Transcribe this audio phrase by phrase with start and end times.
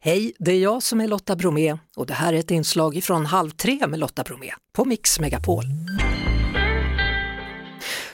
[0.00, 3.26] Hej, det är jag som är Lotta Bromé och det här är ett inslag ifrån
[3.26, 5.64] Halv tre med Lotta Bromé på Mix Megapol.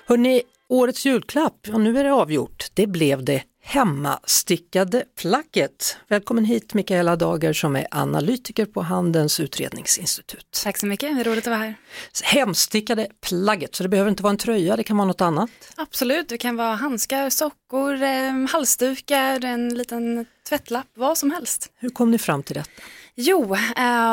[0.07, 2.67] Hörrni, årets julklapp, ja, nu är det avgjort.
[2.75, 5.97] Det blev det hemmastickade plagget.
[6.09, 10.61] Välkommen hit Mikaela Dager som är analytiker på Handelns utredningsinstitut.
[10.65, 11.75] Tack så mycket, roligt att vara här.
[12.25, 15.51] Hemstickade plagget, så det behöver inte vara en tröja, det kan vara något annat.
[15.77, 21.73] Absolut, det kan vara handskar, sockor, eh, halsdukar, en liten tvättlapp, vad som helst.
[21.79, 22.71] Hur kom ni fram till detta?
[23.17, 23.57] Jo,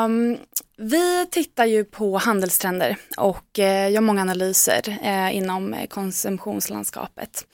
[0.04, 0.38] um,
[0.82, 7.46] vi tittar ju på handelstrender och eh, gör många analyser eh, inom konsumtionslandskapet.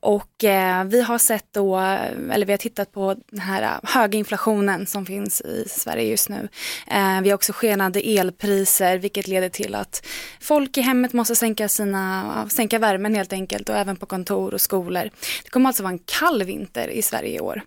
[0.00, 1.76] Och eh, vi har sett då,
[2.32, 6.48] eller vi har tittat på den här höga inflationen som finns i Sverige just nu.
[6.86, 10.06] Eh, vi har också skenande elpriser vilket leder till att
[10.40, 14.60] folk i hemmet måste sänka, sina, sänka värmen helt enkelt och även på kontor och
[14.60, 15.10] skolor.
[15.44, 17.62] Det kommer alltså vara en kall vinter i Sverige i år.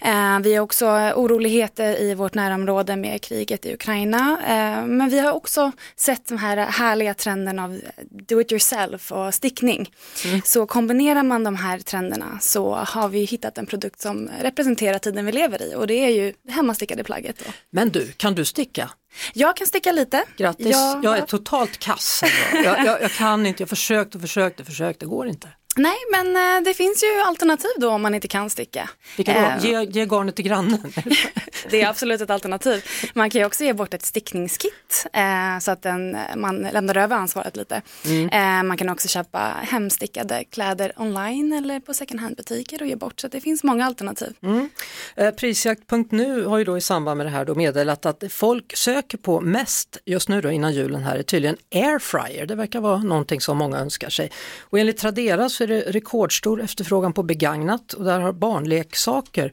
[0.00, 4.38] Eh, vi har också oroligheter i vårt närområde med kriget i Ukraina.
[4.46, 9.34] Eh, men vi har också sett den här härliga trenden av do it yourself och
[9.34, 9.90] stickning.
[10.24, 10.40] Mm.
[10.44, 15.26] Så kombinerar man de här trenderna så har vi hittat en produkt som representerar tiden
[15.26, 17.38] vi lever i och det är ju det hemmastickade plagget.
[17.38, 17.52] Då.
[17.70, 18.90] Men du, kan du sticka?
[19.32, 20.24] Jag kan sticka lite.
[20.36, 22.22] Grattis, jag, jag är totalt kass.
[22.52, 25.48] Jag, jag, jag kan inte, jag försökte och försökte och försökte, det går inte.
[25.76, 28.90] Nej, men eh, det finns ju alternativ då om man inte kan sticka.
[29.16, 29.38] Vilka då?
[29.38, 30.92] Eh, ge, ge garnet till grannen.
[31.70, 32.84] det är absolut ett alternativ.
[33.14, 37.16] Man kan ju också ge bort ett stickningskit eh, så att den, man lämnar över
[37.16, 37.82] ansvaret lite.
[38.04, 38.28] Mm.
[38.28, 43.20] Eh, man kan också köpa hemstickade kläder online eller på second hand-butiker och ge bort.
[43.20, 44.34] Så det finns många alternativ.
[44.42, 44.68] Mm.
[45.16, 49.18] Eh, Prisjakt.nu har ju då i samband med det här då meddelat att folk söker
[49.18, 52.46] på mest just nu då innan julen här är tydligen airfryer.
[52.46, 54.30] Det verkar vara någonting som många önskar sig.
[54.60, 59.52] Och enligt Tradera så är det rekordstor efterfrågan på begagnat och där har barnleksaker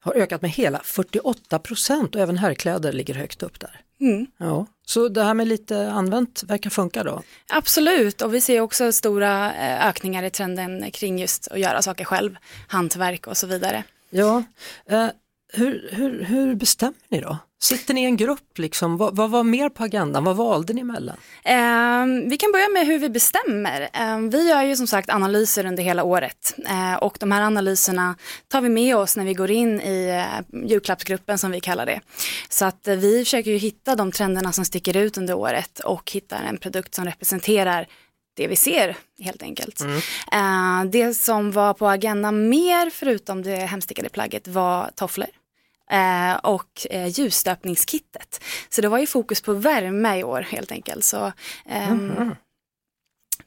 [0.00, 3.80] har ökat med hela 48 procent och även herrkläder ligger högt upp där.
[4.00, 4.26] Mm.
[4.38, 4.66] Ja.
[4.86, 7.22] Så det här med lite använt verkar funka då?
[7.52, 12.04] Absolut och vi ser också stora eh, ökningar i trenden kring just att göra saker
[12.04, 12.36] själv,
[12.68, 13.84] hantverk och så vidare.
[14.10, 14.42] Ja,
[14.86, 15.06] eh,
[15.52, 17.38] hur, hur, hur bestämmer ni då?
[17.62, 18.96] Sitter ni i en grupp liksom?
[18.96, 20.24] Vad, vad var mer på agendan?
[20.24, 21.16] Vad valde ni mellan?
[21.44, 23.88] Eh, vi kan börja med hur vi bestämmer.
[23.92, 28.16] Eh, vi gör ju som sagt analyser under hela året eh, och de här analyserna
[28.48, 32.00] tar vi med oss när vi går in i eh, julklappsgruppen som vi kallar det.
[32.48, 36.10] Så att eh, vi försöker ju hitta de trenderna som sticker ut under året och
[36.12, 37.86] hittar en produkt som representerar
[38.36, 39.80] det vi ser helt enkelt.
[39.80, 39.96] Mm.
[40.32, 45.28] Eh, det som var på agendan mer förutom det hemstickade plagget var tofflor
[45.90, 48.44] eh, och eh, ljusstöpningskittet.
[48.68, 51.04] Så det var ju fokus på värme i år helt enkelt.
[51.04, 51.32] Så,
[51.66, 52.34] ehm, mm.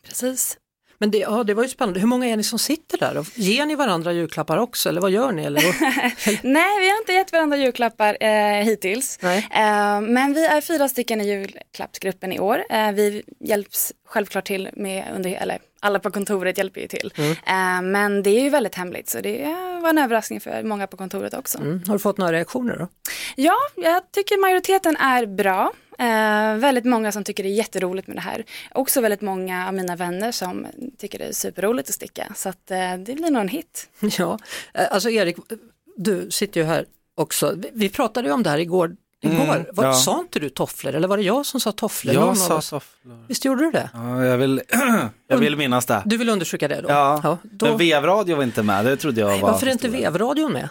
[0.08, 0.58] Precis.
[1.04, 2.00] Men det, ja, det var ju spännande.
[2.00, 3.26] Hur många är ni som sitter där?
[3.36, 5.44] Ger ni varandra julklappar också eller vad gör ni?
[5.44, 5.62] Eller?
[6.48, 9.20] Nej, vi har inte gett varandra julklappar eh, hittills.
[9.24, 12.64] Eh, men vi är fyra stycken i julklappsgruppen i år.
[12.70, 17.14] Eh, vi hjälps självklart till med, under, eller alla på kontoret hjälper ju till.
[17.16, 17.32] Mm.
[17.32, 20.98] Eh, men det är ju väldigt hemligt så det var en överraskning för många på
[20.98, 21.58] kontoret också.
[21.58, 21.82] Mm.
[21.88, 22.88] Har du fått några reaktioner då?
[23.36, 25.72] Ja, jag tycker majoriteten är bra.
[26.04, 28.46] Eh, väldigt många som tycker det är jätteroligt med det här.
[28.72, 32.34] Också väldigt många av mina vänner som tycker det är superroligt att sticka.
[32.36, 33.90] Så att, eh, det blir nog en hit.
[34.18, 34.40] Ja,
[34.74, 35.38] eh, alltså Erik,
[35.96, 37.56] du sitter ju här också.
[37.74, 38.96] Vi pratade ju om det här igår.
[39.22, 39.94] Igår, mm, Vad, ja.
[39.94, 42.16] sa inte du tofflor eller var det jag som sa tofflor?
[42.16, 43.26] Jag sa tofflor.
[43.28, 43.90] Visst gjorde du det?
[43.94, 44.62] Ja, jag vill,
[45.28, 46.04] jag vill minnas det.
[46.06, 46.90] Du vill undersöka det då?
[46.90, 47.66] Ja, ja då...
[47.66, 49.52] men vevradio var inte med, det trodde jag Nej, var.
[49.52, 50.70] Varför är inte vevradion med?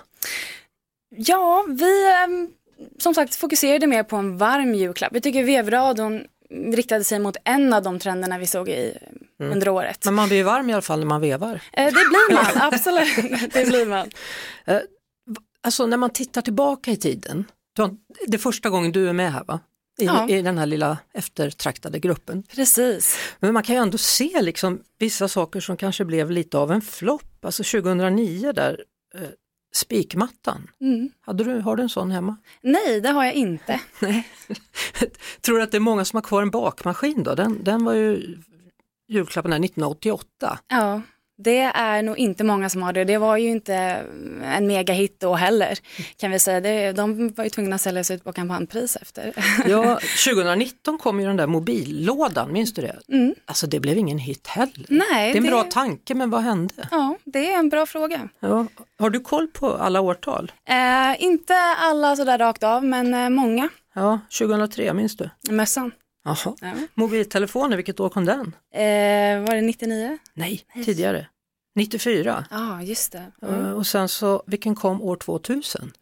[1.17, 2.49] Ja, vi ehm,
[2.99, 5.11] som sagt fokuserade mer på en varm julklapp.
[5.15, 6.25] Jag tycker vevradion
[6.73, 8.99] riktade sig mot en av de trenderna vi såg i,
[9.41, 9.53] mm.
[9.53, 10.05] under året.
[10.05, 11.61] Men man blir varm i alla fall när man vevar.
[11.73, 13.53] Eh, det blir man, absolut.
[13.53, 14.11] det blir man.
[14.65, 14.79] Eh,
[15.63, 17.45] alltså när man tittar tillbaka i tiden,
[18.27, 19.61] det är första gången du är med här va?
[19.99, 20.29] I, ja.
[20.29, 22.43] i den här lilla eftertraktade gruppen.
[22.43, 23.19] Precis.
[23.41, 26.83] Men man kan ju ändå se liksom vissa saker som kanske blev lite av en
[26.83, 27.45] flopp.
[27.45, 29.21] Alltså 2009 där eh,
[29.73, 30.71] spikmattan.
[30.81, 31.11] Mm.
[31.21, 32.37] Hade du, har du en sån hemma?
[32.61, 33.81] Nej, det har jag inte.
[34.01, 34.29] Nej.
[35.41, 37.35] Tror du att det är många som har kvar en bakmaskin då?
[37.35, 38.39] Den, den var ju
[39.09, 40.59] julklappen 1988.
[40.69, 41.01] Ja.
[41.45, 43.05] Det är nog inte många som har det.
[43.05, 43.75] Det var ju inte
[44.45, 45.79] en megahit då heller
[46.17, 46.61] kan vi säga.
[46.61, 49.33] Det, de var ju tvungna att sälja sig ut på kampanjpris efter.
[49.69, 52.97] Ja, 2019 kom ju den där mobillådan, minns du det?
[53.09, 53.35] Mm.
[53.45, 54.87] Alltså det blev ingen hit heller.
[54.89, 55.51] Nej, det är en det...
[55.51, 56.89] bra tanke men vad hände?
[56.91, 58.29] Ja, det är en bra fråga.
[58.41, 58.67] Ja.
[58.99, 60.53] Har du koll på alla årtal?
[60.69, 63.69] Eh, inte alla sådär rakt av men eh, många.
[63.95, 65.31] Ja, 2003 minns du?
[65.51, 65.93] Mössan.
[66.25, 66.55] Jaha.
[66.61, 66.73] Ja.
[66.95, 68.57] Mobiltelefoner, vilket år kom den?
[68.75, 70.19] Eh, var det 99?
[70.35, 71.27] Nej, tidigare.
[71.75, 72.45] 94.
[72.51, 73.33] Ja, ah, just det.
[73.43, 73.75] Mm.
[73.75, 75.93] Och sen så, vilken kom år 2000?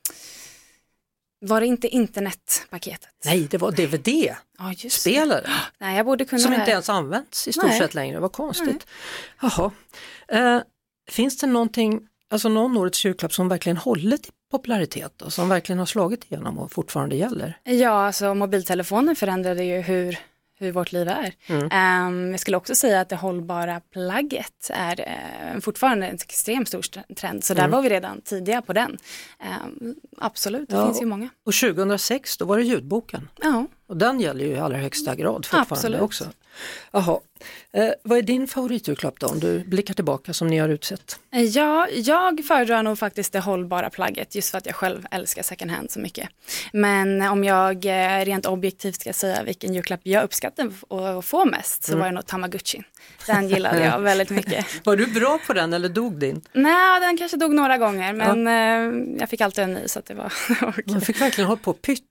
[1.41, 3.09] Var det inte internetpaketet?
[3.25, 5.43] Nej, det var DVD-spelare.
[5.47, 7.79] Ja, Nej, jag borde kunna som inte ens används i stort Nej.
[7.79, 8.87] sett längre, vad konstigt.
[9.43, 9.71] Jaha.
[10.29, 10.61] Eh,
[11.13, 15.79] finns det någonting, alltså någon årets julklapp som verkligen hållit i popularitet och som verkligen
[15.79, 17.59] har slagit igenom och fortfarande gäller?
[17.65, 20.19] Ja, alltså mobiltelefonen förändrade ju hur,
[20.59, 21.33] hur vårt liv är.
[21.71, 26.81] Ehm, jag skulle också säga att det hållbara plagget är eh, fortfarande en extremt stor
[26.81, 28.99] st- trend, så där var vi redan tidiga på den.
[29.41, 30.87] Ehm, absolut, det Ja.
[30.87, 31.29] finns ju många.
[31.47, 33.67] Och 2006 då var det ljudboken Ja.
[33.91, 36.01] Och den gäller ju i allra högsta grad fortfarande Absolut.
[36.01, 36.25] också.
[36.91, 37.21] Jaha.
[37.73, 41.21] Eh, vad är din favoritjulklapp då om du blickar tillbaka som ni har utsett?
[41.31, 45.71] Ja, jag föredrar nog faktiskt det hållbara plagget just för att jag själv älskar second
[45.71, 46.29] hand så mycket.
[46.73, 50.71] Men om jag eh, rent objektivt ska säga vilken julklapp jag uppskattar
[51.19, 52.83] att få mest så var det nog Tamagotchi.
[53.27, 54.67] Den gillade jag väldigt mycket.
[54.85, 56.41] Var du bra på den eller dog din?
[56.53, 60.07] Nej, den kanske dog några gånger men eh, jag fick alltid en ny så att
[60.07, 60.85] det var, kul.
[60.87, 62.03] Man fick verkligen hålla på och pyt,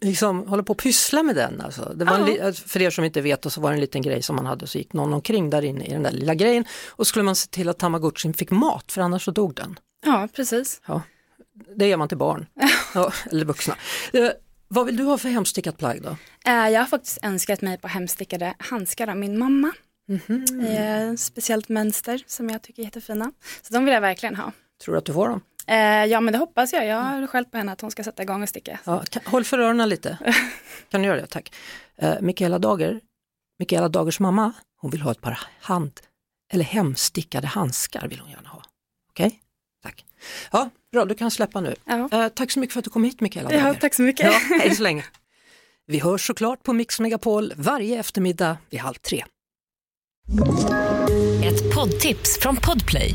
[0.00, 1.60] liksom, hålla på och pyssla med den.
[1.60, 1.92] Alltså.
[1.96, 4.36] Det var li- för er som inte vet så var det en liten grej som
[4.36, 7.22] man hade så gick någon omkring där inne i den där lilla grejen och skulle
[7.22, 9.78] man se till att tamagotchin fick mat för annars så dog den.
[10.06, 10.80] Ja, precis.
[10.86, 11.02] Ja,
[11.76, 12.46] det ger man till barn,
[12.94, 13.76] ja, eller vuxna.
[14.12, 14.28] Eh,
[14.68, 16.16] vad vill du ha för hemstickat plagg då?
[16.46, 19.72] Eh, jag har faktiskt önskat mig på hemstickade handskar av min mamma.
[20.08, 20.60] Mhm.
[20.66, 23.32] Eh, speciellt mönster som jag tycker är jättefina.
[23.62, 24.52] Så de vill jag verkligen ha.
[24.84, 25.40] Tror du att du får dem?
[25.66, 26.86] Eh, ja men det hoppas jag.
[26.86, 28.80] Jag har skällt på henne att hon ska sätta igång och sticka.
[28.84, 30.18] Ja, kan, håll för öronen lite.
[30.90, 31.26] Kan du göra det?
[31.26, 31.52] Tack.
[31.96, 33.00] Eh, Mikaela Dager,
[33.58, 36.00] Mikaela Dagers mamma, hon vill ha ett par hand
[36.52, 38.62] eller hemstickade handskar vill hon gärna ha.
[39.10, 39.40] Okej?
[39.82, 40.04] Tack.
[40.52, 41.74] Ja, bra, du kan släppa nu.
[41.84, 42.08] Ja.
[42.12, 43.66] Eh, tack så mycket för att du kom hit Mikaela Dager.
[43.66, 44.32] Ja, tack så mycket.
[44.32, 45.04] Ja, hej så länge.
[45.86, 49.24] Vi hörs såklart på Mix Megapol varje eftermiddag vid halv tre.
[51.44, 53.14] Ett poddtips från Podplay.